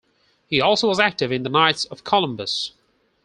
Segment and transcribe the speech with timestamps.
[0.47, 2.71] He also was active in the Knights of Columbus.